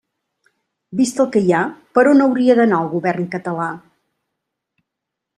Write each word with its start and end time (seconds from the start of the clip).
Vist 0.99 1.19
el 1.23 1.27
que 1.35 1.41
hi 1.47 1.51
ha, 1.57 1.59
¿per 1.97 2.03
on 2.11 2.23
hauria 2.25 2.55
d'anar 2.59 2.79
el 2.85 2.89
Govern 2.93 3.27
català? 3.35 3.67